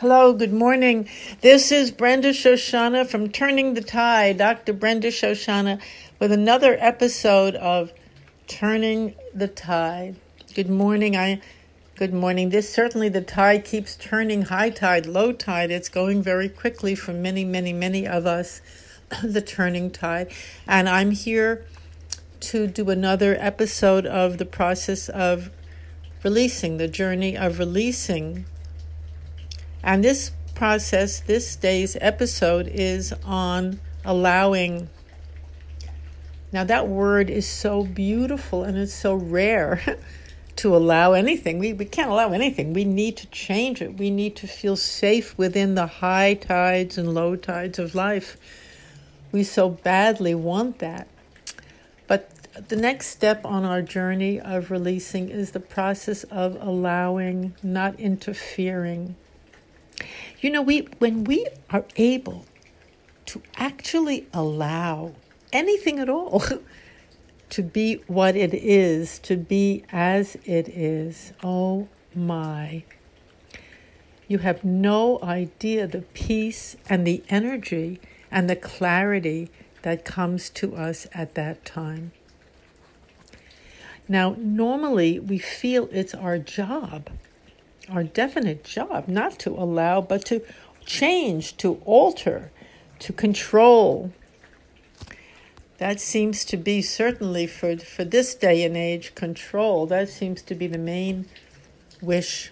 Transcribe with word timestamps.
Hello, 0.00 0.32
good 0.32 0.54
morning. 0.54 1.10
This 1.42 1.70
is 1.70 1.90
Brenda 1.90 2.30
Shoshanna 2.30 3.06
from 3.06 3.28
Turning 3.28 3.74
the 3.74 3.82
Tide, 3.82 4.38
Dr. 4.38 4.72
Brenda 4.72 5.08
Shoshanna, 5.08 5.78
with 6.18 6.32
another 6.32 6.74
episode 6.80 7.54
of 7.56 7.92
Turning 8.46 9.14
the 9.34 9.46
Tide. 9.46 10.16
Good 10.54 10.70
morning. 10.70 11.18
I 11.18 11.42
good 11.96 12.14
morning. 12.14 12.48
This 12.48 12.72
certainly 12.72 13.10
the 13.10 13.20
tide 13.20 13.66
keeps 13.66 13.94
turning 13.94 14.40
high 14.40 14.70
tide, 14.70 15.04
low 15.04 15.32
tide. 15.32 15.70
It's 15.70 15.90
going 15.90 16.22
very 16.22 16.48
quickly 16.48 16.94
for 16.94 17.12
many, 17.12 17.44
many, 17.44 17.74
many 17.74 18.08
of 18.08 18.24
us, 18.24 18.62
the 19.22 19.42
turning 19.42 19.90
tide. 19.90 20.32
And 20.66 20.88
I'm 20.88 21.10
here 21.10 21.66
to 22.40 22.66
do 22.66 22.88
another 22.88 23.36
episode 23.38 24.06
of 24.06 24.38
the 24.38 24.46
process 24.46 25.10
of 25.10 25.50
releasing, 26.24 26.78
the 26.78 26.88
journey 26.88 27.36
of 27.36 27.58
releasing 27.58 28.46
and 29.82 30.04
this 30.04 30.32
process, 30.54 31.20
this 31.20 31.56
day's 31.56 31.96
episode, 32.00 32.68
is 32.68 33.14
on 33.24 33.80
allowing. 34.04 34.88
Now, 36.52 36.64
that 36.64 36.88
word 36.88 37.30
is 37.30 37.48
so 37.48 37.84
beautiful 37.84 38.64
and 38.64 38.76
it's 38.76 38.92
so 38.92 39.14
rare 39.14 39.80
to 40.56 40.76
allow 40.76 41.12
anything. 41.12 41.58
We, 41.58 41.72
we 41.72 41.86
can't 41.86 42.10
allow 42.10 42.32
anything. 42.32 42.74
We 42.74 42.84
need 42.84 43.16
to 43.18 43.26
change 43.28 43.80
it. 43.80 43.96
We 43.96 44.10
need 44.10 44.36
to 44.36 44.46
feel 44.46 44.76
safe 44.76 45.36
within 45.38 45.74
the 45.74 45.86
high 45.86 46.34
tides 46.34 46.98
and 46.98 47.14
low 47.14 47.36
tides 47.36 47.78
of 47.78 47.94
life. 47.94 48.36
We 49.32 49.44
so 49.44 49.70
badly 49.70 50.34
want 50.34 50.80
that. 50.80 51.08
But 52.06 52.28
the 52.68 52.76
next 52.76 53.06
step 53.06 53.46
on 53.46 53.64
our 53.64 53.80
journey 53.80 54.40
of 54.40 54.70
releasing 54.70 55.30
is 55.30 55.52
the 55.52 55.60
process 55.60 56.24
of 56.24 56.58
allowing, 56.60 57.54
not 57.62 57.98
interfering. 57.98 59.14
You 60.40 60.50
know, 60.50 60.62
we 60.62 60.88
when 60.98 61.24
we 61.24 61.46
are 61.70 61.84
able 61.96 62.46
to 63.26 63.42
actually 63.56 64.26
allow 64.32 65.12
anything 65.52 65.98
at 65.98 66.08
all 66.08 66.42
to 67.50 67.62
be 67.62 68.02
what 68.06 68.36
it 68.36 68.54
is, 68.54 69.18
to 69.20 69.36
be 69.36 69.84
as 69.92 70.36
it 70.44 70.68
is, 70.68 71.32
oh 71.42 71.88
my. 72.14 72.84
You 74.28 74.38
have 74.38 74.62
no 74.62 75.18
idea 75.22 75.86
the 75.86 76.02
peace 76.02 76.76
and 76.88 77.06
the 77.06 77.22
energy 77.28 78.00
and 78.30 78.48
the 78.48 78.56
clarity 78.56 79.50
that 79.82 80.04
comes 80.04 80.50
to 80.50 80.76
us 80.76 81.06
at 81.12 81.34
that 81.34 81.64
time. 81.64 82.12
Now, 84.08 84.36
normally 84.38 85.18
we 85.18 85.38
feel 85.38 85.88
it's 85.92 86.14
our 86.14 86.38
job 86.38 87.10
our 87.90 88.04
definite 88.04 88.64
job 88.64 89.08
not 89.08 89.38
to 89.40 89.50
allow, 89.50 90.00
but 90.00 90.24
to 90.26 90.42
change, 90.84 91.56
to 91.58 91.80
alter, 91.84 92.50
to 93.00 93.12
control. 93.12 94.12
That 95.78 96.00
seems 96.00 96.44
to 96.46 96.56
be 96.56 96.82
certainly 96.82 97.46
for, 97.46 97.76
for 97.78 98.04
this 98.04 98.34
day 98.34 98.64
and 98.64 98.76
age 98.76 99.14
control. 99.14 99.86
That 99.86 100.08
seems 100.08 100.42
to 100.42 100.54
be 100.54 100.66
the 100.66 100.78
main 100.78 101.26
wish. 102.02 102.50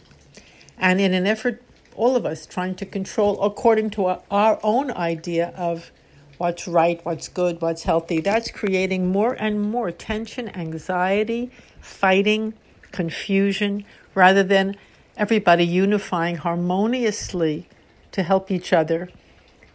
And 0.79 1.01
in 1.01 1.13
an 1.13 1.27
effort, 1.27 1.63
all 1.95 2.17
of 2.17 2.25
us 2.25 2.47
trying 2.47 2.75
to 2.77 2.87
control 2.87 3.43
according 3.43 3.91
to 3.91 4.07
our, 4.07 4.23
our 4.31 4.61
own 4.63 4.91
idea 4.93 5.53
of 5.57 5.91
what's 6.39 6.69
right, 6.69 7.05
what's 7.05 7.29
good, 7.29 7.61
what's 7.61 7.83
healthy, 7.83 8.21
that's 8.21 8.51
creating 8.51 9.09
more 9.09 9.35
and 9.35 9.61
more 9.61 9.91
tension, 9.91 10.49
anxiety, 10.51 11.51
fighting, 11.81 12.55
confusion, 12.93 13.85
rather 14.15 14.43
than 14.45 14.77
everybody 15.19 15.67
unifying 15.67 16.37
harmoniously 16.37 17.69
to 18.13 18.23
help 18.23 18.51
each 18.51 18.73
other 18.73 19.11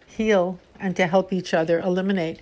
heal 0.07 0.57
and 0.79 0.95
to 0.95 1.05
help 1.05 1.33
each 1.33 1.53
other 1.53 1.79
eliminate 1.79 2.39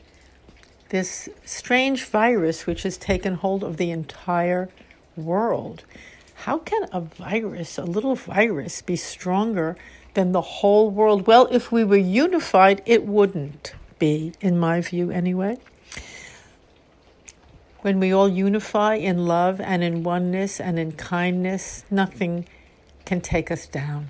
this 0.89 1.27
strange 1.43 2.05
virus 2.05 2.67
which 2.67 2.83
has 2.83 2.97
taken 2.97 3.35
hold 3.35 3.63
of 3.63 3.77
the 3.77 3.89
entire 3.89 4.69
world. 5.15 5.83
How 6.35 6.59
can 6.59 6.87
a 6.91 7.01
virus, 7.01 7.77
a 7.77 7.83
little 7.83 8.15
virus, 8.15 8.81
be 8.81 8.95
stronger 8.95 9.77
than 10.13 10.31
the 10.31 10.41
whole 10.41 10.91
world? 10.91 11.25
Well, 11.25 11.47
if 11.49 11.71
we 11.71 11.83
were 11.83 11.95
unified, 11.95 12.81
it 12.85 13.05
wouldn't 13.05 13.73
be, 13.99 14.33
in 14.41 14.59
my 14.59 14.81
view, 14.81 15.11
anyway. 15.11 15.57
When 17.81 17.99
we 17.99 18.11
all 18.11 18.29
unify 18.29 18.95
in 18.95 19.25
love 19.25 19.59
and 19.61 19.83
in 19.83 20.03
oneness 20.03 20.59
and 20.59 20.77
in 20.77 20.91
kindness, 20.91 21.83
nothing 21.89 22.45
can 23.11 23.19
take 23.19 23.51
us 23.51 23.67
down. 23.67 24.09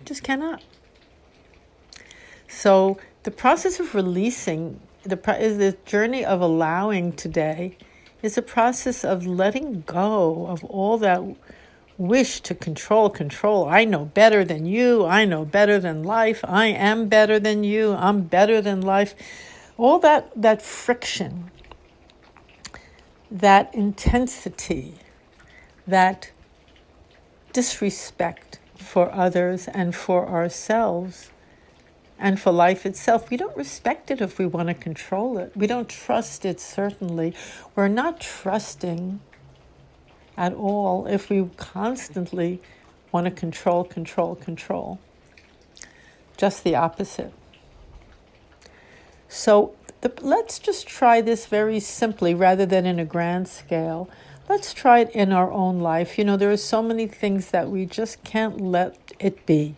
It 0.00 0.06
just 0.06 0.24
cannot. 0.24 0.60
So 2.48 2.98
the 3.22 3.30
process 3.30 3.78
of 3.78 3.94
releasing 3.94 4.80
the 5.04 5.16
is 5.40 5.58
the 5.58 5.76
journey 5.84 6.24
of 6.24 6.40
allowing 6.40 7.12
today 7.12 7.78
is 8.22 8.36
a 8.36 8.42
process 8.42 9.04
of 9.04 9.24
letting 9.24 9.84
go 9.86 10.48
of 10.48 10.64
all 10.64 10.98
that 10.98 11.22
wish 11.96 12.40
to 12.40 12.56
control 12.56 13.08
control. 13.08 13.68
I 13.68 13.84
know 13.84 14.06
better 14.06 14.42
than 14.44 14.66
you. 14.66 15.06
I 15.06 15.24
know 15.24 15.44
better 15.44 15.78
than 15.78 16.02
life. 16.02 16.40
I 16.42 16.66
am 16.66 17.08
better 17.08 17.38
than 17.38 17.62
you. 17.62 17.92
I'm 17.92 18.22
better 18.22 18.60
than 18.60 18.80
life. 18.80 19.14
All 19.78 20.00
that 20.00 20.32
that 20.34 20.60
friction 20.60 21.52
that 23.30 23.72
intensity 23.72 24.94
that 25.86 26.32
disrespect 27.52 28.58
for 28.76 29.12
others 29.12 29.68
and 29.68 29.94
for 29.94 30.28
ourselves 30.28 31.30
and 32.18 32.38
for 32.38 32.52
life 32.52 32.84
itself. 32.84 33.30
We 33.30 33.36
don't 33.36 33.56
respect 33.56 34.10
it 34.10 34.20
if 34.20 34.38
we 34.38 34.46
want 34.46 34.68
to 34.68 34.74
control 34.74 35.38
it. 35.38 35.52
We 35.56 35.66
don't 35.66 35.88
trust 35.88 36.44
it, 36.44 36.60
certainly. 36.60 37.34
We're 37.74 37.88
not 37.88 38.20
trusting 38.20 39.20
at 40.36 40.52
all 40.52 41.06
if 41.06 41.30
we 41.30 41.48
constantly 41.56 42.60
want 43.12 43.24
to 43.24 43.30
control, 43.30 43.84
control, 43.84 44.34
control. 44.34 44.98
Just 46.36 46.62
the 46.62 46.76
opposite. 46.76 47.32
So 49.28 49.74
the, 50.00 50.12
let's 50.20 50.58
just 50.58 50.86
try 50.86 51.20
this 51.20 51.46
very 51.46 51.80
simply 51.80 52.34
rather 52.34 52.66
than 52.66 52.86
in 52.86 52.98
a 52.98 53.04
grand 53.04 53.48
scale 53.48 54.08
let's 54.50 54.74
try 54.74 54.98
it 54.98 55.10
in 55.10 55.32
our 55.32 55.52
own 55.52 55.78
life. 55.78 56.18
You 56.18 56.24
know, 56.24 56.36
there 56.36 56.50
are 56.50 56.56
so 56.56 56.82
many 56.82 57.06
things 57.06 57.52
that 57.52 57.70
we 57.70 57.86
just 57.86 58.24
can't 58.24 58.60
let 58.60 58.98
it 59.20 59.46
be. 59.46 59.76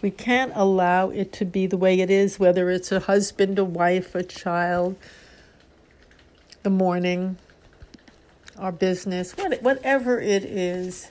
We 0.00 0.12
can't 0.12 0.52
allow 0.54 1.10
it 1.10 1.32
to 1.34 1.44
be 1.44 1.66
the 1.66 1.76
way 1.76 1.98
it 1.98 2.08
is, 2.08 2.38
whether 2.38 2.70
it's 2.70 2.92
a 2.92 3.00
husband, 3.00 3.58
a 3.58 3.64
wife, 3.64 4.14
a 4.14 4.22
child, 4.22 4.94
the 6.62 6.70
morning, 6.70 7.36
our 8.56 8.70
business, 8.70 9.32
whatever 9.32 10.20
it 10.20 10.44
is, 10.44 11.10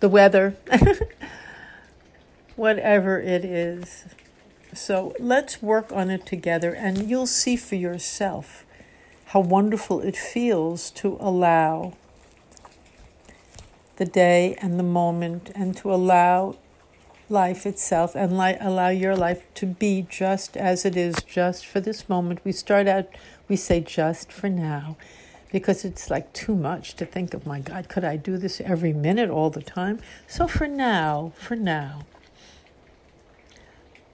the 0.00 0.10
weather, 0.10 0.54
whatever 2.56 3.18
it 3.22 3.42
is. 3.42 4.04
So 4.74 5.14
let's 5.18 5.62
work 5.62 5.90
on 5.90 6.10
it 6.10 6.26
together, 6.26 6.74
and 6.74 7.08
you'll 7.08 7.26
see 7.26 7.56
for 7.56 7.76
yourself 7.76 8.66
how 9.26 9.40
wonderful 9.40 10.02
it 10.02 10.14
feels 10.14 10.90
to 10.90 11.16
allow 11.18 11.94
the 13.96 14.04
day 14.04 14.56
and 14.60 14.78
the 14.78 14.84
moment 14.84 15.50
and 15.54 15.76
to 15.76 15.92
allow 15.92 16.56
life 17.28 17.66
itself 17.66 18.14
and 18.14 18.36
li- 18.36 18.56
allow 18.60 18.88
your 18.88 19.16
life 19.16 19.46
to 19.54 19.66
be 19.66 20.06
just 20.08 20.56
as 20.56 20.84
it 20.84 20.96
is, 20.96 21.16
just 21.26 21.66
for 21.66 21.80
this 21.80 22.08
moment. 22.08 22.44
We 22.44 22.52
start 22.52 22.86
out, 22.86 23.06
we 23.48 23.56
say 23.56 23.80
just 23.80 24.30
for 24.30 24.48
now 24.48 24.96
because 25.50 25.84
it's 25.84 26.10
like 26.10 26.32
too 26.32 26.54
much 26.54 26.94
to 26.96 27.04
think 27.04 27.34
of, 27.34 27.46
my 27.46 27.60
God, 27.60 27.88
could 27.88 28.04
I 28.04 28.16
do 28.16 28.38
this 28.38 28.60
every 28.62 28.92
minute 28.92 29.28
all 29.28 29.50
the 29.50 29.62
time? 29.62 30.00
So 30.26 30.48
for 30.48 30.66
now, 30.66 31.32
for 31.36 31.56
now, 31.56 32.06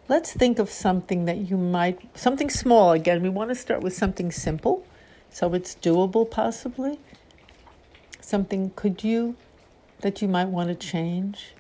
let's 0.09 0.33
think 0.33 0.59
of 0.59 0.69
something 0.69 1.27
that 1.27 1.37
you 1.37 1.57
might, 1.57 2.01
something 2.19 2.51
small 2.51 2.93
again. 2.93 3.23
We 3.23 3.29
want 3.29 3.51
to 3.51 3.55
start 3.55 3.83
with 3.83 3.95
something 3.95 4.33
simple 4.33 4.85
so 5.31 5.55
it's 5.55 5.77
doable 5.77 6.29
possibly. 6.29 6.99
Something, 8.21 8.73
could 8.75 9.05
you 9.05 9.37
that 10.01 10.23
you 10.23 10.29
might 10.29 10.49
want 10.49 10.69
to 10.69 10.75
change? 10.75 11.55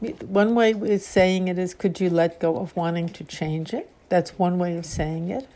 One 0.00 0.54
way 0.54 0.72
of 0.72 1.00
saying 1.00 1.48
it 1.48 1.58
is 1.58 1.74
could 1.74 2.00
you 2.00 2.10
let 2.10 2.40
go 2.40 2.56
of 2.56 2.74
wanting 2.76 3.08
to 3.10 3.24
change 3.24 3.72
it? 3.72 3.88
That's 4.08 4.38
one 4.38 4.58
way 4.58 4.76
of 4.76 4.84
saying 4.84 5.30
it. 5.30 5.48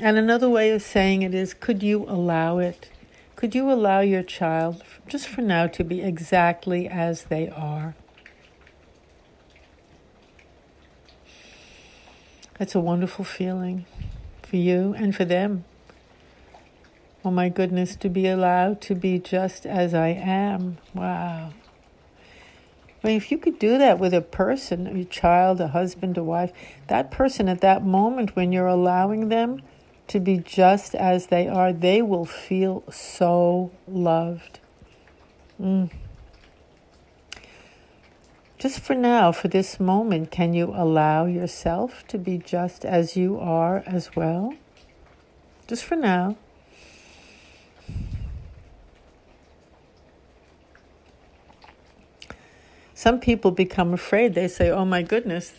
And 0.00 0.18
another 0.18 0.48
way 0.48 0.70
of 0.70 0.82
saying 0.82 1.22
it 1.22 1.32
is 1.32 1.54
could 1.54 1.82
you 1.82 2.04
allow 2.08 2.58
it? 2.58 2.90
Could 3.36 3.54
you 3.54 3.70
allow 3.70 4.00
your 4.00 4.22
child, 4.22 4.82
just 5.08 5.28
for 5.28 5.42
now, 5.42 5.66
to 5.68 5.84
be 5.84 6.00
exactly 6.00 6.88
as 6.88 7.24
they 7.24 7.48
are? 7.48 7.94
That's 12.58 12.74
a 12.74 12.80
wonderful 12.80 13.24
feeling 13.24 13.86
for 14.42 14.56
you 14.56 14.94
and 14.96 15.14
for 15.14 15.24
them. 15.24 15.64
Oh 17.24 17.30
my 17.30 17.48
goodness, 17.48 17.94
to 17.96 18.08
be 18.08 18.26
allowed 18.26 18.80
to 18.82 18.96
be 18.96 19.20
just 19.20 19.64
as 19.64 19.94
I 19.94 20.08
am. 20.08 20.78
Wow. 20.92 21.52
I 23.02 23.06
mean, 23.06 23.16
if 23.16 23.30
you 23.30 23.38
could 23.38 23.58
do 23.58 23.78
that 23.78 23.98
with 23.98 24.12
a 24.12 24.20
person, 24.20 24.86
a 24.86 25.04
child, 25.04 25.60
a 25.60 25.68
husband, 25.68 26.18
a 26.18 26.24
wife, 26.24 26.52
that 26.88 27.10
person 27.10 27.48
at 27.48 27.60
that 27.60 27.84
moment 27.84 28.34
when 28.34 28.52
you're 28.52 28.66
allowing 28.66 29.28
them 29.28 29.62
to 30.08 30.18
be 30.18 30.38
just 30.38 30.94
as 30.94 31.26
they 31.28 31.46
are, 31.46 31.72
they 31.72 32.02
will 32.02 32.24
feel 32.24 32.82
so 32.90 33.70
loved. 33.86 34.58
Mm. 35.60 35.90
Just 38.58 38.80
for 38.80 38.94
now, 38.94 39.32
for 39.32 39.48
this 39.48 39.80
moment, 39.80 40.30
can 40.30 40.54
you 40.54 40.72
allow 40.74 41.26
yourself 41.26 42.06
to 42.08 42.18
be 42.18 42.38
just 42.38 42.84
as 42.84 43.16
you 43.16 43.38
are 43.38 43.82
as 43.86 44.14
well? 44.14 44.54
Just 45.66 45.84
for 45.84 45.96
now. 45.96 46.36
Some 53.02 53.18
people 53.18 53.50
become 53.50 53.92
afraid. 53.92 54.34
They 54.34 54.46
say, 54.46 54.70
"Oh 54.70 54.84
my 54.84 55.02
goodness, 55.02 55.54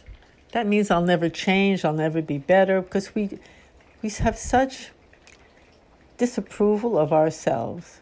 that 0.54 0.66
means 0.66 0.90
I'll 0.90 1.10
never 1.14 1.28
change. 1.28 1.84
I'll 1.84 1.92
never 2.08 2.22
be 2.22 2.38
better," 2.38 2.82
because 2.82 3.14
we 3.14 3.38
we 4.02 4.10
have 4.26 4.38
such 4.38 4.92
disapproval 6.18 6.98
of 6.98 7.12
ourselves, 7.12 8.00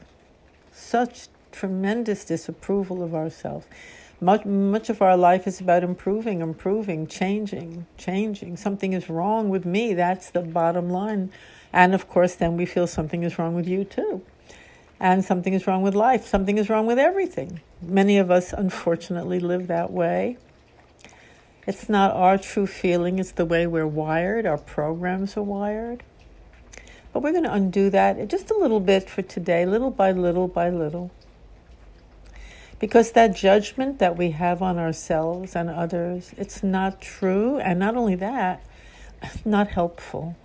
such 0.72 1.28
tremendous 1.52 2.24
disapproval 2.24 3.02
of 3.02 3.16
ourselves. 3.16 3.66
Much, 4.20 4.46
much 4.46 4.92
of 4.92 5.02
our 5.02 5.18
life 5.18 5.48
is 5.48 5.60
about 5.60 5.84
improving, 5.84 6.42
improving, 6.42 7.08
changing, 7.08 7.88
changing. 7.98 8.58
Something 8.58 8.94
is 8.94 9.10
wrong 9.10 9.50
with 9.50 9.66
me. 9.66 9.96
That's 9.96 10.30
the 10.30 10.42
bottom 10.42 10.88
line. 10.92 11.32
And 11.74 11.96
of 11.96 12.08
course, 12.08 12.36
then 12.36 12.58
we 12.58 12.68
feel 12.68 12.86
something 12.86 13.24
is 13.24 13.40
wrong 13.40 13.56
with 13.56 13.68
you 13.68 13.86
too. 13.86 14.22
And 15.00 15.26
something 15.26 15.56
is 15.56 15.66
wrong 15.66 15.82
with 15.82 15.96
life. 15.96 16.28
Something 16.28 16.60
is 16.60 16.70
wrong 16.70 16.86
with 16.86 17.00
everything. 17.00 17.62
Many 17.82 18.20
of 18.20 18.30
us, 18.30 18.54
unfortunately, 18.54 19.40
live 19.40 19.68
that 19.68 19.92
way. 19.92 20.38
It's 21.66 21.90
not 21.90 22.16
our 22.16 22.38
true 22.38 22.68
feeling, 22.68 23.18
it's 23.18 23.32
the 23.32 23.46
way 23.46 23.66
we're 23.66 23.88
wired, 23.88 24.46
our 24.46 24.58
programs 24.58 25.36
are 25.36 25.44
wired. 25.44 26.04
But 27.12 27.24
we're 27.24 27.32
going 27.32 27.44
to 27.44 27.54
undo 27.54 27.90
that 27.90 28.28
just 28.28 28.52
a 28.52 28.58
little 28.58 28.80
bit 28.80 29.10
for 29.10 29.22
today, 29.22 29.66
little 29.66 29.92
by 29.92 30.12
little 30.12 30.48
by 30.48 30.70
little. 30.70 31.12
Because 32.80 33.12
that 33.12 33.36
judgment 33.36 34.00
that 34.00 34.18
we 34.18 34.32
have 34.32 34.62
on 34.62 34.78
ourselves 34.78 35.56
and 35.56 35.70
others, 35.70 36.34
it's 36.38 36.64
not 36.64 37.02
true. 37.02 37.60
And 37.60 37.80
not 37.80 37.96
only 37.96 38.16
that, 38.16 38.66
it's 39.22 39.46
not 39.46 39.70
helpful. 39.70 40.36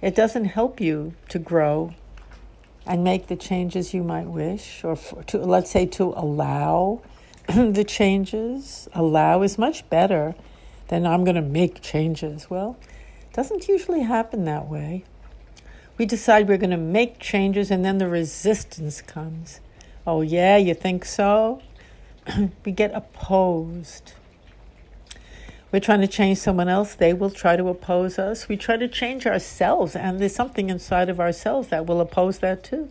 It 0.00 0.14
doesn't 0.14 0.46
help 0.46 0.80
you 0.80 1.14
to 1.28 1.38
grow 1.38 1.94
and 2.86 3.02
make 3.02 3.28
the 3.28 3.36
changes 3.36 3.94
you 3.94 4.02
might 4.02 4.26
wish, 4.26 4.84
or 4.84 4.96
for, 4.96 5.22
to, 5.24 5.38
let's 5.38 5.70
say 5.70 5.86
to 5.86 6.12
allow 6.16 7.00
the 7.48 7.84
changes. 7.84 8.88
Allow 8.92 9.42
is 9.42 9.58
much 9.58 9.88
better 9.88 10.34
than 10.88 11.06
I'm 11.06 11.24
going 11.24 11.36
to 11.36 11.42
make 11.42 11.80
changes. 11.80 12.50
Well, 12.50 12.76
it 13.22 13.34
doesn't 13.34 13.68
usually 13.68 14.02
happen 14.02 14.44
that 14.44 14.68
way. 14.68 15.04
We 15.96 16.06
decide 16.06 16.48
we're 16.48 16.58
going 16.58 16.70
to 16.70 16.76
make 16.76 17.18
changes 17.18 17.70
and 17.70 17.84
then 17.84 17.98
the 17.98 18.08
resistance 18.08 19.00
comes. 19.00 19.60
Oh, 20.06 20.20
yeah, 20.20 20.56
you 20.56 20.74
think 20.74 21.04
so? 21.04 21.62
we 22.64 22.72
get 22.72 22.92
opposed. 22.92 24.12
We're 25.74 25.80
trying 25.80 26.02
to 26.02 26.06
change 26.06 26.38
someone 26.38 26.68
else, 26.68 26.94
they 26.94 27.12
will 27.12 27.32
try 27.32 27.56
to 27.56 27.66
oppose 27.66 28.16
us. 28.16 28.48
We 28.48 28.56
try 28.56 28.76
to 28.76 28.86
change 28.86 29.26
ourselves, 29.26 29.96
and 29.96 30.20
there's 30.20 30.32
something 30.32 30.70
inside 30.70 31.08
of 31.08 31.18
ourselves 31.18 31.66
that 31.70 31.84
will 31.86 32.00
oppose 32.00 32.38
that 32.38 32.62
too. 32.62 32.90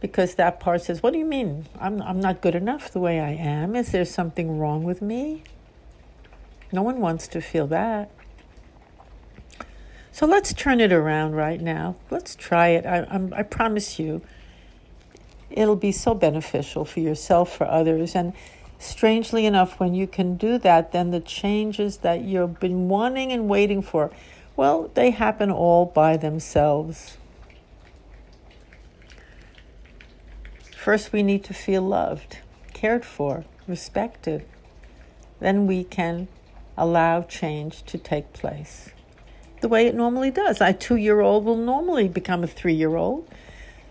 Because 0.00 0.36
that 0.36 0.60
part 0.60 0.80
says, 0.80 1.02
What 1.02 1.12
do 1.12 1.18
you 1.18 1.26
mean? 1.26 1.66
I'm, 1.78 2.00
I'm 2.00 2.18
not 2.18 2.40
good 2.40 2.54
enough 2.54 2.90
the 2.90 3.00
way 3.00 3.20
I 3.20 3.32
am. 3.32 3.76
Is 3.76 3.92
there 3.92 4.06
something 4.06 4.58
wrong 4.58 4.82
with 4.82 5.02
me? 5.02 5.42
No 6.72 6.80
one 6.80 7.00
wants 7.02 7.28
to 7.28 7.42
feel 7.42 7.66
that. 7.66 8.10
So 10.10 10.24
let's 10.24 10.54
turn 10.54 10.80
it 10.80 10.92
around 10.92 11.34
right 11.34 11.60
now. 11.60 11.96
Let's 12.10 12.34
try 12.34 12.68
it. 12.68 12.86
I, 12.86 13.06
I'm, 13.10 13.34
I 13.34 13.42
promise 13.42 13.98
you 13.98 14.22
it'll 15.50 15.76
be 15.76 15.92
so 15.92 16.14
beneficial 16.14 16.86
for 16.86 17.00
yourself, 17.00 17.54
for 17.54 17.66
others. 17.66 18.14
And 18.14 18.32
strangely 18.80 19.46
enough, 19.46 19.78
when 19.78 19.94
you 19.94 20.08
can 20.08 20.36
do 20.36 20.58
that, 20.58 20.90
then 20.90 21.10
the 21.10 21.20
changes 21.20 21.98
that 21.98 22.22
you've 22.22 22.58
been 22.58 22.88
wanting 22.88 23.30
and 23.30 23.48
waiting 23.48 23.82
for, 23.82 24.10
well, 24.56 24.90
they 24.94 25.10
happen 25.10 25.50
all 25.50 25.86
by 25.86 26.16
themselves. 26.16 27.16
First, 30.76 31.12
we 31.12 31.22
need 31.22 31.44
to 31.44 31.54
feel 31.54 31.82
loved, 31.82 32.38
cared 32.72 33.04
for, 33.04 33.44
respected. 33.68 34.44
Then 35.38 35.66
we 35.66 35.84
can 35.84 36.26
allow 36.76 37.22
change 37.22 37.84
to 37.84 37.98
take 37.98 38.32
place 38.32 38.90
the 39.60 39.68
way 39.68 39.86
it 39.86 39.94
normally 39.94 40.30
does. 40.30 40.58
A 40.62 40.72
two 40.72 40.96
year 40.96 41.20
old 41.20 41.44
will 41.44 41.56
normally 41.56 42.08
become 42.08 42.42
a 42.42 42.46
three 42.46 42.72
year 42.72 42.96
old 42.96 43.28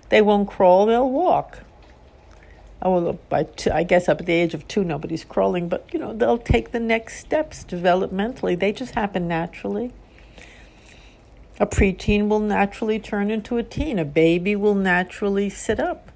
they 0.09 0.21
won't 0.21 0.49
crawl, 0.49 0.87
they'll 0.87 1.09
walk. 1.09 1.59
Well, 2.81 3.19
by 3.27 3.43
two, 3.43 3.71
I 3.71 3.83
guess 3.83 4.07
up 4.07 4.21
at 4.21 4.25
the 4.25 4.33
age 4.33 4.53
of 4.53 4.67
two, 4.67 4.83
nobody's 4.83 5.25
crawling, 5.25 5.67
but 5.67 5.85
you 5.91 5.99
know, 5.99 6.13
they'll 6.13 6.37
take 6.37 6.71
the 6.71 6.79
next 6.79 7.19
steps 7.19 7.65
developmentally. 7.65 8.57
They 8.57 8.71
just 8.71 8.95
happen 8.95 9.27
naturally. 9.27 9.91
A 11.59 11.65
preteen 11.67 12.29
will 12.29 12.39
naturally 12.39 12.99
turn 12.99 13.29
into 13.29 13.57
a 13.57 13.63
teen. 13.63 13.99
A 13.99 14.05
baby 14.05 14.55
will 14.55 14.75
naturally 14.75 15.49
sit 15.49 15.77
up 15.77 16.09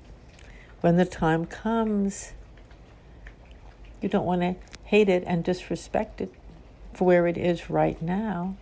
when 0.80 0.95
the 0.95 1.06
time 1.06 1.45
comes. 1.45 2.31
You 4.01 4.07
don't 4.07 4.25
want 4.25 4.42
to 4.42 4.56
hate 4.86 5.09
it 5.09 5.24
and 5.27 5.44
disrespect 5.44 6.21
it 6.21 6.33
for 6.94 7.06
where 7.06 7.27
it 7.27 7.38
is 7.38 7.69
right 7.69 8.01
now. 8.01 8.56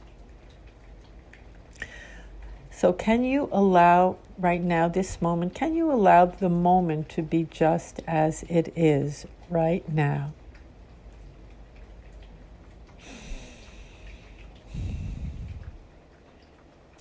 So, 2.82 2.92
can 2.92 3.24
you 3.24 3.48
allow 3.52 4.18
right 4.40 4.60
now, 4.60 4.88
this 4.88 5.22
moment, 5.22 5.54
can 5.54 5.76
you 5.76 5.92
allow 5.92 6.26
the 6.26 6.50
moment 6.50 7.10
to 7.10 7.22
be 7.22 7.44
just 7.44 8.02
as 8.08 8.42
it 8.50 8.74
is 8.76 9.28
right 9.52 9.88
now? 9.88 10.34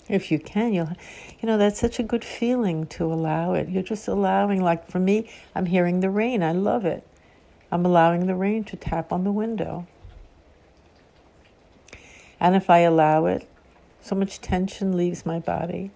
If 0.06 0.30
you 0.30 0.38
can, 0.38 0.74
you'll, 0.74 0.90
you 1.40 1.46
know, 1.46 1.56
that's 1.56 1.80
such 1.80 1.98
a 1.98 2.02
good 2.02 2.26
feeling 2.26 2.86
to 2.88 3.10
allow 3.10 3.54
it. 3.54 3.70
You're 3.70 3.82
just 3.82 4.06
allowing, 4.06 4.60
like 4.62 4.86
for 4.86 5.00
me, 5.00 5.30
I'm 5.54 5.64
hearing 5.64 6.00
the 6.00 6.10
rain. 6.10 6.42
I 6.42 6.52
love 6.52 6.84
it. 6.84 7.06
I'm 7.72 7.86
allowing 7.86 8.26
the 8.26 8.34
rain 8.34 8.64
to 8.64 8.76
tap 8.76 9.14
on 9.14 9.24
the 9.24 9.32
window. 9.32 9.86
And 12.38 12.54
if 12.54 12.68
I 12.68 12.80
allow 12.80 13.24
it, 13.24 13.48
so 14.00 14.14
much 14.14 14.40
tension 14.40 14.96
leaves 14.96 15.26
my 15.26 15.38
body, 15.38 15.90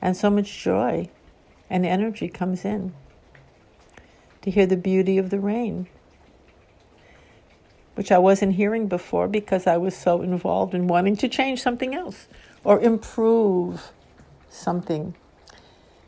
and 0.00 0.16
so 0.16 0.30
much 0.30 0.62
joy 0.62 1.08
and 1.70 1.84
energy 1.84 2.28
comes 2.28 2.64
in 2.64 2.94
to 4.42 4.50
hear 4.50 4.66
the 4.66 4.76
beauty 4.76 5.18
of 5.18 5.30
the 5.30 5.38
rain, 5.38 5.88
which 7.94 8.12
I 8.12 8.18
wasn't 8.18 8.54
hearing 8.54 8.88
before 8.88 9.28
because 9.28 9.66
I 9.66 9.76
was 9.76 9.96
so 9.96 10.22
involved 10.22 10.74
in 10.74 10.86
wanting 10.86 11.16
to 11.16 11.28
change 11.28 11.60
something 11.62 11.94
else 11.94 12.28
or 12.62 12.80
improve 12.80 13.92
something. 14.48 15.14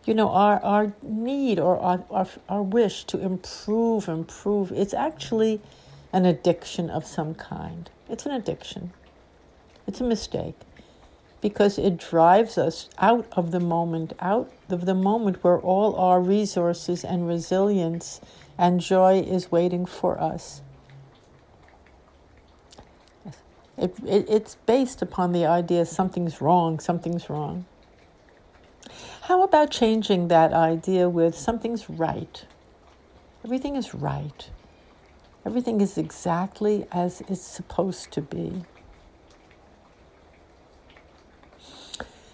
You 0.07 0.15
know, 0.15 0.31
our, 0.31 0.63
our 0.63 0.93
need 1.03 1.59
or 1.59 1.79
our, 1.79 2.05
our, 2.11 2.27
our 2.49 2.63
wish 2.63 3.05
to 3.05 3.19
improve, 3.19 4.09
improve, 4.09 4.73
it's 4.73 4.95
actually 4.95 5.61
an 6.13 6.25
addiction 6.25 6.91
of 6.91 7.07
some 7.07 7.35
kind. 7.35 7.91
It's 8.09 8.27
an 8.27 8.33
addiction. 8.33 8.93
It's 9.87 10.01
a 10.01 10.05
mistake 10.05 10.57
because 11.41 11.79
it 11.79 11.97
drives 11.97 12.59
us 12.59 12.89
out 12.99 13.27
of 13.33 13.51
the 13.51 13.61
moment, 13.61 14.13
out 14.21 14.51
of 14.69 14.87
the 14.87 14.95
moment 14.95 15.43
where 15.43 15.59
all 15.59 15.95
our 15.97 16.21
resources 16.21 17.05
and 17.05 17.27
resilience 17.27 18.21
and 18.59 18.81
joy 18.81 19.21
is 19.21 19.51
waiting 19.51 19.87
for 19.87 20.21
us. 20.21 20.61
It, 23.79 23.95
it, 24.07 24.29
it's 24.29 24.57
based 24.67 25.01
upon 25.01 25.33
the 25.33 25.47
idea 25.47 25.87
something's 25.87 26.43
wrong, 26.43 26.79
something's 26.79 27.31
wrong. 27.31 27.65
How 29.23 29.43
about 29.43 29.71
changing 29.71 30.29
that 30.29 30.53
idea 30.53 31.09
with 31.09 31.35
something's 31.35 31.89
right? 31.89 32.45
Everything 33.43 33.77
is 33.77 33.95
right. 33.95 34.51
Everything 35.47 35.81
is 35.81 35.97
exactly 35.97 36.87
as 36.93 37.23
it's 37.23 37.41
supposed 37.41 38.11
to 38.13 38.21
be. 38.21 38.65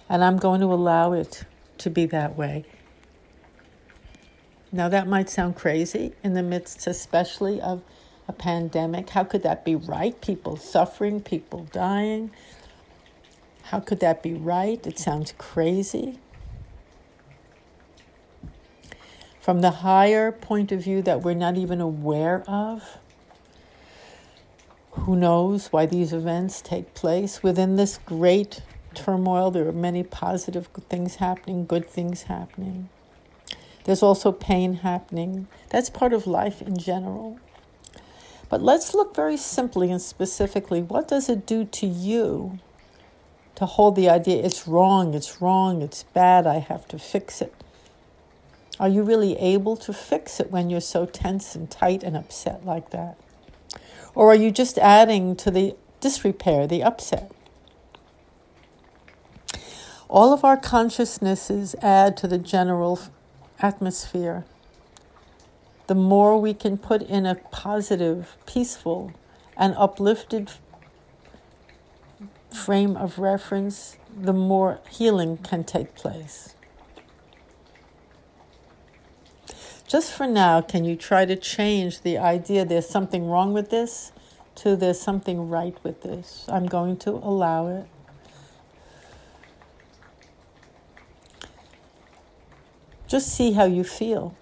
And 0.09 0.23
I'm 0.23 0.37
going 0.37 0.61
to 0.61 0.67
allow 0.67 1.13
it 1.13 1.45
to 1.79 1.91
be 1.91 2.07
that 2.07 2.37
way. 2.37 2.65
Now, 4.73 4.89
that 4.89 5.07
might 5.07 5.31
sound 5.31 5.57
crazy 5.57 6.13
in 6.23 6.35
the 6.35 6.43
midst, 6.43 6.87
especially 6.87 7.61
of 7.61 7.83
a 8.29 8.33
pandemic. 8.33 9.11
How 9.11 9.25
could 9.25 9.43
that 9.43 9.65
be 9.65 9.75
right? 9.75 10.21
People 10.21 10.57
suffering, 10.57 11.21
people 11.21 11.67
dying. 11.73 12.31
How 13.65 13.81
could 13.81 14.01
that 14.01 14.23
be 14.23 14.35
right? 14.35 14.85
It 14.87 14.99
sounds 14.99 15.33
crazy. 15.39 16.19
from 19.47 19.61
the 19.61 19.71
higher 19.71 20.33
point 20.33 20.73
of 20.73 20.83
view 20.83 21.01
that 21.01 21.23
we're 21.23 21.33
not 21.33 21.57
even 21.57 21.81
aware 21.81 22.43
of. 22.49 22.99
Who 24.91 25.15
knows 25.15 25.69
why 25.69 25.87
these 25.87 26.13
events 26.13 26.61
take 26.61 26.95
place? 26.95 27.45
Within 27.45 27.77
this 27.77 27.97
great 27.99 28.63
turmoil, 28.97 29.51
there 29.51 29.69
are 29.69 29.73
many 29.73 30.03
positive 30.03 30.69
things 30.89 31.17
happening, 31.17 31.67
good 31.67 31.89
things 31.89 32.25
happening. 32.25 32.89
There's 33.85 34.03
also 34.03 34.33
pain 34.33 34.75
happening. 34.75 35.47
That's 35.69 35.91
part 35.91 36.13
of 36.13 36.27
life 36.27 36.61
in 36.61 36.77
general. 36.77 37.39
But 38.49 38.63
let's 38.63 38.95
look 38.95 39.15
very 39.15 39.37
simply 39.37 39.91
and 39.91 40.03
specifically 40.03 40.83
what 40.83 41.07
does 41.09 41.29
it 41.29 41.47
do 41.47 41.65
to 41.65 41.87
you 41.87 42.59
to 43.57 43.67
hold 43.67 43.97
the 43.97 44.09
idea 44.09 44.45
it's 44.45 44.69
wrong, 44.69 45.15
it's 45.15 45.41
wrong, 45.41 45.83
it's 45.83 46.03
bad, 46.03 46.47
I 46.47 46.59
have 46.59 46.87
to 46.89 46.99
fix 46.99 47.41
it? 47.41 47.55
Are 48.79 48.89
you 48.89 49.03
really 49.03 49.39
able 49.39 49.77
to 49.79 49.93
fix 49.93 50.39
it 50.39 50.51
when 50.51 50.69
you're 50.69 50.81
so 50.81 51.07
tense 51.07 51.55
and 51.55 51.71
tight 51.71 52.03
and 52.03 52.17
upset 52.17 52.67
like 52.67 52.91
that? 52.91 53.17
Or 54.15 54.31
are 54.31 54.35
you 54.35 54.51
just 54.51 54.79
adding 54.79 55.37
to 55.37 55.51
the 55.51 55.75
disrepair, 56.01 56.67
the 56.67 56.83
upset? 56.83 57.33
All 60.09 60.33
of 60.33 60.45
our 60.45 60.57
consciousnesses 60.57 61.75
add 61.83 62.17
to 62.19 62.29
the 62.29 62.39
general 62.39 63.01
atmosphere 63.61 64.45
the 65.87 65.95
more 65.95 66.41
we 66.41 66.53
can 66.53 66.77
put 66.77 67.03
in 67.03 67.27
a 67.27 67.37
positive, 67.37 68.37
peaceful, 68.45 69.13
and 69.57 69.75
uplifted 69.77 70.51
frame 72.53 72.97
of 72.97 73.19
reference, 73.19 73.97
the 74.17 74.33
more 74.33 74.81
healing 74.91 75.37
can 75.37 75.63
take 75.63 75.95
place. 75.95 76.55
Just 79.87 80.13
for 80.13 80.27
now, 80.27 80.61
can 80.61 80.85
you 80.85 80.97
try 80.97 81.25
to 81.25 81.37
change 81.37 82.01
the 82.01 82.19
idea 82.19 82.65
there's 82.65 82.89
something 82.89 83.29
wrong 83.29 83.53
with 83.53 83.71
this 83.71 84.11
to 84.57 84.75
there's 84.75 85.01
something 85.01 85.49
right 85.49 85.77
with 85.85 86.03
this? 86.03 86.45
I'm 86.49 86.67
going 86.67 86.97
to 86.99 87.11
allow 87.11 87.69
it. 87.69 87.87
Just 93.07 93.29
see 93.29 93.53
how 93.53 93.65
you 93.65 93.85
feel. 93.85 94.35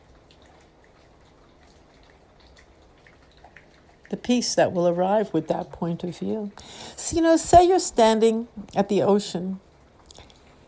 the 4.14 4.20
peace 4.20 4.54
that 4.54 4.72
will 4.72 4.86
arrive 4.86 5.32
with 5.34 5.48
that 5.48 5.72
point 5.72 6.04
of 6.04 6.16
view. 6.16 6.52
So, 6.94 7.16
you 7.16 7.22
know, 7.22 7.36
say 7.36 7.66
you're 7.66 7.80
standing 7.80 8.46
at 8.72 8.88
the 8.88 9.02
ocean. 9.02 9.58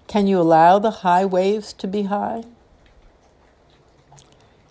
Can 0.08 0.26
you 0.26 0.40
allow 0.40 0.80
the 0.80 0.90
high 0.90 1.24
waves 1.24 1.72
to 1.74 1.86
be 1.86 2.02
high? 2.02 2.42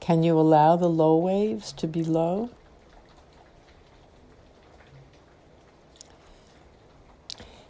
Can 0.02 0.24
you 0.24 0.38
allow 0.38 0.76
the 0.76 0.90
low 0.90 1.16
waves 1.16 1.72
to 1.72 1.88
be 1.88 2.04
low? 2.04 2.50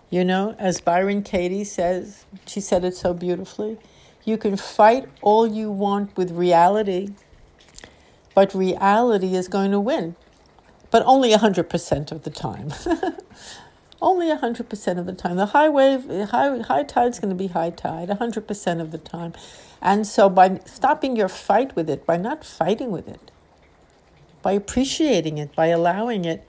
You 0.09 0.23
know, 0.25 0.55
as 0.57 0.81
Byron 0.81 1.21
Katie 1.21 1.65
says, 1.65 2.25
she 2.47 2.59
said 2.59 2.83
it 2.83 2.95
so 2.95 3.13
beautifully 3.13 3.77
you 4.25 4.37
can 4.37 4.57
fight 4.57 5.07
all 5.21 5.47
you 5.47 5.71
want 5.71 6.15
with 6.17 6.31
reality, 6.31 7.09
but 8.33 8.53
reality 8.53 9.35
is 9.35 9.47
going 9.47 9.71
to 9.71 9.79
win 9.79 10.15
but 10.95 11.03
only 11.05 11.31
100% 11.31 12.11
of 12.13 12.23
the 12.23 12.29
time. 12.29 12.73
only 14.01 14.27
100% 14.27 14.97
of 14.97 15.05
the 15.05 15.11
time. 15.11 15.35
The 15.35 15.47
high 15.47 15.67
wave, 15.67 16.05
high, 16.29 16.57
high 16.59 16.83
tide 16.83 17.11
is 17.11 17.19
going 17.19 17.31
to 17.31 17.35
be 17.35 17.47
high 17.47 17.71
tide 17.71 18.07
100% 18.07 18.79
of 18.79 18.91
the 18.91 18.97
time. 18.97 19.33
And 19.81 20.07
so 20.07 20.29
by 20.29 20.61
stopping 20.63 21.17
your 21.17 21.27
fight 21.27 21.75
with 21.75 21.89
it, 21.89 22.05
by 22.05 22.15
not 22.15 22.45
fighting 22.45 22.91
with 22.91 23.09
it, 23.09 23.29
by 24.41 24.53
appreciating 24.53 25.37
it, 25.37 25.53
by 25.53 25.67
allowing 25.67 26.23
it, 26.23 26.47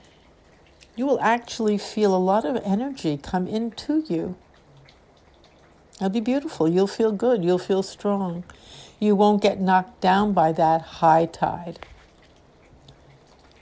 you 0.94 1.06
will 1.06 1.18
actually 1.18 1.76
feel 1.76 2.14
a 2.14 2.22
lot 2.32 2.44
of 2.44 2.56
energy 2.64 3.18
come 3.20 3.48
into 3.48 4.04
you. 4.08 4.36
It'll 5.96 6.10
be 6.10 6.20
beautiful. 6.20 6.68
You'll 6.68 6.86
feel 6.86 7.12
good. 7.12 7.42
You'll 7.44 7.58
feel 7.58 7.82
strong. 7.82 8.44
You 8.98 9.14
won't 9.14 9.42
get 9.42 9.60
knocked 9.60 10.00
down 10.00 10.32
by 10.32 10.52
that 10.52 10.82
high 10.82 11.26
tide. 11.26 11.78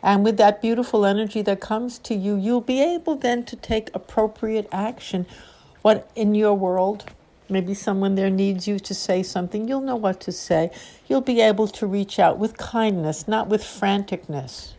And 0.03 0.23
with 0.23 0.37
that 0.37 0.61
beautiful 0.61 1.07
energy 1.07 1.43
that 1.43 1.61
comes 1.61 1.99
to 2.01 2.15
you, 2.15 2.37
you'll 2.37 2.61
be 2.61 2.83
able 2.83 3.17
then 3.17 3.45
to 3.45 3.57
take 3.57 3.89
appropriate 3.95 4.69
action. 4.71 5.27
What 5.83 6.11
in 6.15 6.35
your 6.35 6.55
world, 6.55 7.07
maybe 7.49 7.73
someone 7.73 8.15
there 8.15 8.31
needs 8.31 8.69
you 8.69 8.79
to 8.81 8.95
say 8.95 9.23
something, 9.23 9.67
you'll 9.67 9.81
know 9.81 9.97
what 9.97 10.21
to 10.23 10.33
say. 10.33 10.71
You'll 11.09 11.21
be 11.23 11.41
able 11.41 11.69
to 11.69 11.87
reach 11.87 12.19
out 12.19 12.39
with 12.39 12.59
kindness, 12.59 13.27
not 13.27 13.49
with 13.49 13.63
franticness. 13.63 14.73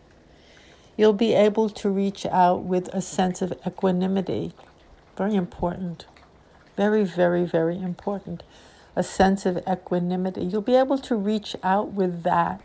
You'll 0.98 1.14
be 1.14 1.34
able 1.34 1.70
to 1.72 1.90
reach 1.90 2.26
out 2.26 2.64
with 2.64 2.88
a 2.90 3.02
sense 3.02 3.42
of 3.42 3.54
equanimity. 3.66 4.54
Very 5.18 5.36
important. 5.36 6.06
Very, 6.75 7.03
very, 7.03 7.46
very 7.46 7.79
important. 7.79 8.44
A 8.96 9.03
sense 9.03 9.46
of 9.46 9.58
equanimity. 9.67 10.44
You'll 10.44 10.62
be 10.62 10.75
able 10.75 10.98
to 11.00 11.15
reach 11.15 11.55
out 11.63 11.94
with 11.94 12.24
that 12.24 12.62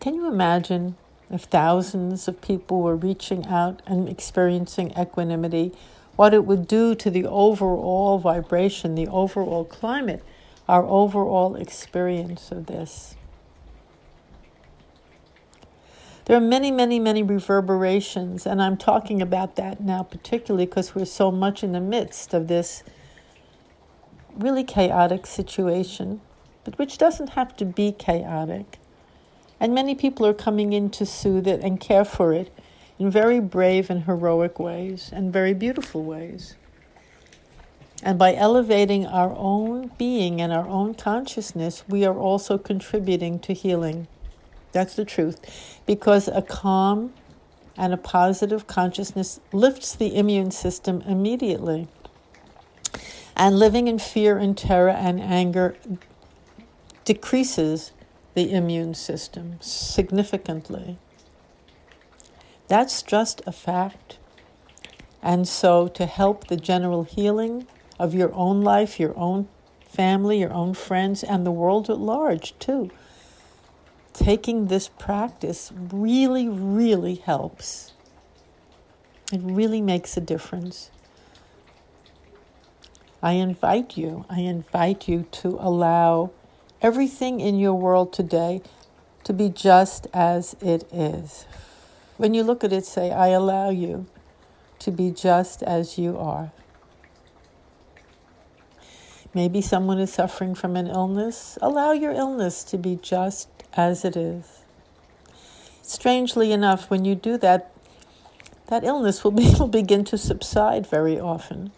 can 0.00 0.14
you 0.14 0.26
imagine 0.28 0.96
if 1.30 1.42
thousands 1.42 2.26
of 2.26 2.40
people 2.40 2.80
were 2.80 2.96
reaching 2.96 3.46
out 3.46 3.82
and 3.86 4.08
experiencing 4.08 4.94
equanimity, 4.98 5.72
what 6.16 6.32
it 6.32 6.46
would 6.46 6.66
do 6.66 6.94
to 6.94 7.10
the 7.10 7.26
overall 7.26 8.18
vibration, 8.18 8.94
the 8.94 9.08
overall 9.08 9.66
climate, 9.66 10.24
our 10.66 10.84
overall 10.86 11.54
experience 11.54 12.50
of 12.50 12.64
this? 12.64 13.14
There 16.30 16.36
are 16.36 16.40
many, 16.40 16.70
many, 16.70 17.00
many 17.00 17.24
reverberations, 17.24 18.46
and 18.46 18.62
I'm 18.62 18.76
talking 18.76 19.20
about 19.20 19.56
that 19.56 19.80
now, 19.80 20.04
particularly 20.04 20.64
because 20.64 20.94
we're 20.94 21.04
so 21.04 21.32
much 21.32 21.64
in 21.64 21.72
the 21.72 21.80
midst 21.80 22.32
of 22.32 22.46
this 22.46 22.84
really 24.36 24.62
chaotic 24.62 25.26
situation, 25.26 26.20
but 26.62 26.78
which 26.78 26.98
doesn't 26.98 27.30
have 27.30 27.56
to 27.56 27.64
be 27.64 27.90
chaotic. 27.90 28.78
And 29.58 29.74
many 29.74 29.96
people 29.96 30.24
are 30.24 30.32
coming 30.32 30.72
in 30.72 30.88
to 30.90 31.04
soothe 31.04 31.48
it 31.48 31.64
and 31.64 31.80
care 31.80 32.04
for 32.04 32.32
it 32.32 32.54
in 32.96 33.10
very 33.10 33.40
brave 33.40 33.90
and 33.90 34.04
heroic 34.04 34.60
ways 34.60 35.10
and 35.12 35.32
very 35.32 35.52
beautiful 35.52 36.04
ways. 36.04 36.54
And 38.04 38.20
by 38.20 38.36
elevating 38.36 39.04
our 39.04 39.34
own 39.36 39.90
being 39.98 40.40
and 40.40 40.52
our 40.52 40.68
own 40.68 40.94
consciousness, 40.94 41.82
we 41.88 42.04
are 42.04 42.16
also 42.16 42.56
contributing 42.56 43.40
to 43.40 43.52
healing. 43.52 44.06
That's 44.72 44.94
the 44.94 45.04
truth. 45.04 45.40
Because 45.86 46.28
a 46.28 46.42
calm 46.42 47.12
and 47.76 47.92
a 47.92 47.96
positive 47.96 48.66
consciousness 48.66 49.40
lifts 49.52 49.94
the 49.94 50.16
immune 50.16 50.50
system 50.50 51.02
immediately. 51.02 51.88
And 53.36 53.58
living 53.58 53.88
in 53.88 53.98
fear 53.98 54.36
and 54.36 54.56
terror 54.56 54.90
and 54.90 55.20
anger 55.20 55.76
decreases 57.04 57.92
the 58.34 58.52
immune 58.52 58.94
system 58.94 59.56
significantly. 59.60 60.98
That's 62.68 63.02
just 63.02 63.42
a 63.46 63.52
fact. 63.52 64.18
And 65.22 65.48
so, 65.48 65.88
to 65.88 66.06
help 66.06 66.46
the 66.46 66.56
general 66.56 67.04
healing 67.04 67.66
of 67.98 68.14
your 68.14 68.32
own 68.32 68.62
life, 68.62 69.00
your 69.00 69.16
own 69.18 69.48
family, 69.84 70.38
your 70.38 70.52
own 70.52 70.74
friends, 70.74 71.22
and 71.22 71.44
the 71.44 71.50
world 71.50 71.90
at 71.90 71.98
large, 71.98 72.56
too, 72.58 72.90
taking 74.20 74.66
this 74.66 74.86
practice 74.86 75.72
really, 75.74 76.46
really 76.46 77.14
helps. 77.14 77.94
It 79.32 79.40
really 79.42 79.80
makes 79.80 80.14
a 80.14 80.20
difference. 80.20 80.90
I 83.22 83.32
invite 83.32 83.96
you, 83.96 84.26
I 84.28 84.40
invite 84.40 85.08
you 85.08 85.26
to 85.32 85.56
allow 85.58 86.32
everything 86.82 87.40
in 87.40 87.58
your 87.58 87.74
world 87.74 88.12
today 88.12 88.60
to 89.24 89.32
be 89.32 89.48
just 89.48 90.06
as 90.12 90.54
it 90.60 90.86
is. 90.92 91.46
When 92.18 92.34
you 92.34 92.42
look 92.42 92.62
at 92.62 92.74
it, 92.74 92.84
say, 92.84 93.10
I 93.10 93.28
allow 93.28 93.70
you 93.70 94.06
to 94.80 94.90
be 94.90 95.10
just 95.10 95.62
as 95.62 95.96
you 95.96 96.18
are. 96.18 96.52
Maybe 99.32 99.62
someone 99.62 99.98
is 99.98 100.12
suffering 100.12 100.54
from 100.54 100.76
an 100.76 100.88
illness. 100.88 101.56
Allow 101.62 101.92
your 101.92 102.12
illness 102.12 102.64
to 102.64 102.76
be 102.76 102.96
just 103.00 103.48
as 103.74 104.04
it 104.04 104.16
is. 104.16 104.60
Strangely 105.82 106.52
enough, 106.52 106.90
when 106.90 107.04
you 107.04 107.14
do 107.14 107.38
that, 107.38 107.72
that 108.68 108.84
illness 108.84 109.24
will, 109.24 109.32
be, 109.32 109.52
will 109.58 109.68
begin 109.68 110.04
to 110.06 110.18
subside 110.18 110.86
very 110.86 111.20
often. 111.20 111.72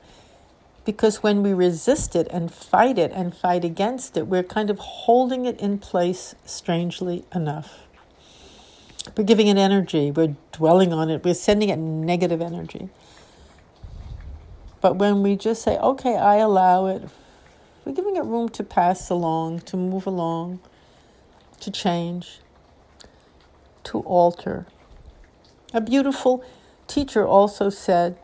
Because 0.84 1.22
when 1.22 1.42
we 1.42 1.52
resist 1.54 2.16
it 2.16 2.28
and 2.30 2.52
fight 2.52 2.98
it 2.98 3.12
and 3.12 3.36
fight 3.36 3.64
against 3.64 4.16
it, 4.16 4.26
we're 4.28 4.44
kind 4.44 4.70
of 4.70 4.78
holding 4.78 5.46
it 5.46 5.60
in 5.60 5.78
place, 5.78 6.34
strangely 6.46 7.24
enough. 7.34 7.80
We're 9.16 9.24
giving 9.24 9.48
it 9.48 9.58
energy, 9.58 10.10
we're 10.10 10.36
dwelling 10.52 10.92
on 10.92 11.10
it, 11.10 11.24
we're 11.24 11.34
sending 11.34 11.70
it 11.70 11.78
negative 11.78 12.42
energy. 12.42 12.90
But 14.80 14.96
when 14.96 15.22
we 15.22 15.36
just 15.36 15.62
say, 15.62 15.78
okay, 15.78 16.16
I 16.16 16.36
allow 16.36 16.86
it, 16.86 17.02
We're 17.84 17.94
giving 17.94 18.16
it 18.16 18.24
room 18.24 18.48
to 18.50 18.64
pass 18.64 19.10
along, 19.10 19.60
to 19.62 19.76
move 19.76 20.06
along, 20.06 20.60
to 21.62 21.70
change, 21.70 22.40
to 23.84 24.00
alter. 24.00 24.66
A 25.72 25.80
beautiful 25.80 26.44
teacher 26.86 27.26
also 27.26 27.70
said, 27.70 28.18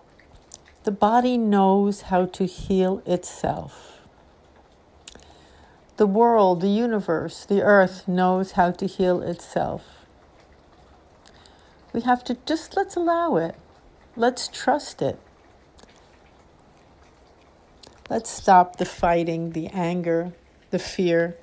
The 0.85 0.90
body 0.90 1.38
knows 1.38 2.02
how 2.02 2.26
to 2.26 2.45
heal 2.45 3.02
itself. 3.07 4.00
The 5.97 6.07
world, 6.07 6.61
the 6.61 6.68
universe, 6.68 7.45
the 7.45 7.62
earth 7.62 8.07
knows 8.07 8.52
how 8.52 8.71
to 8.73 8.87
heal 8.87 9.23
itself. 9.23 10.04
We 11.92 12.02
have 12.02 12.23
to 12.25 12.37
just 12.47 12.76
let's 12.76 12.97
allow 12.97 13.37
it. 13.37 13.57
Let's 14.14 14.49
trust 14.49 15.00
it. 15.00 15.18
Let's 18.11 18.30
stop 18.30 18.76
the 18.76 18.85
fighting, 18.85 19.50
the 19.50 19.68
anger, 19.68 20.33
the 20.71 20.78
fear. 20.78 21.37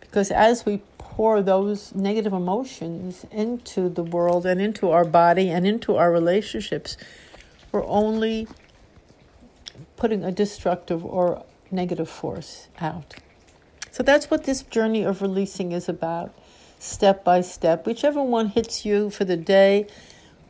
Because 0.00 0.30
as 0.30 0.66
we 0.66 0.82
pour 1.16 1.42
those 1.42 1.94
negative 1.94 2.32
emotions 2.32 3.26
into 3.30 3.90
the 3.90 4.02
world 4.02 4.46
and 4.46 4.62
into 4.62 4.90
our 4.90 5.04
body 5.04 5.50
and 5.50 5.66
into 5.66 5.94
our 5.96 6.10
relationships, 6.10 6.96
we're 7.70 7.84
only 7.84 8.48
putting 9.96 10.24
a 10.24 10.32
destructive 10.32 11.04
or 11.04 11.44
negative 11.70 12.08
force 12.08 12.68
out. 12.80 13.14
So 13.90 14.02
that's 14.02 14.30
what 14.30 14.44
this 14.44 14.62
journey 14.62 15.02
of 15.02 15.20
releasing 15.20 15.72
is 15.72 15.86
about, 15.86 16.32
step 16.78 17.24
by 17.24 17.42
step. 17.42 17.84
Whichever 17.86 18.22
one 18.22 18.48
hits 18.48 18.86
you 18.86 19.10
for 19.10 19.26
the 19.26 19.36
day, 19.36 19.88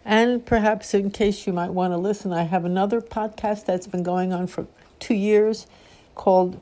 And 0.05 0.46
perhaps 0.46 0.93
in 0.93 1.12
case 1.12 1.46
you 1.46 1.51
might 1.51 1.72
want 1.72 1.91
to 1.91 1.98
listen, 1.98 2.32
I 2.32 2.43
have 2.43 2.63
another 2.63 3.01
podcast 3.01 3.65
that's 3.65 3.88
been 3.88 4.03
going 4.03 4.32
on 4.32 4.48
for 4.48 4.65
two 5.00 5.15
years 5.15 5.67
called 6.15 6.62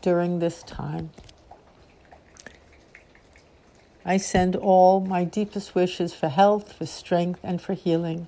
during 0.00 0.40
this 0.40 0.64
time. 0.64 1.10
I 4.04 4.16
send 4.16 4.56
all 4.56 4.98
my 5.00 5.22
deepest 5.22 5.76
wishes 5.76 6.12
for 6.12 6.28
health, 6.28 6.72
for 6.72 6.86
strength, 6.86 7.38
and 7.44 7.62
for 7.62 7.74
healing. 7.74 8.26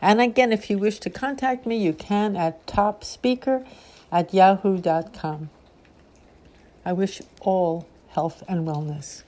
And 0.00 0.20
again, 0.20 0.52
if 0.52 0.70
you 0.70 0.78
wish 0.78 1.00
to 1.00 1.10
contact 1.10 1.66
me, 1.66 1.76
you 1.76 1.92
can 1.92 2.36
at 2.36 2.64
topspeaker 2.66 3.66
at 4.12 4.32
yahoo.com. 4.32 5.50
I 6.84 6.92
wish 6.92 7.20
all 7.40 7.88
health 8.10 8.44
and 8.46 8.64
wellness. 8.64 9.24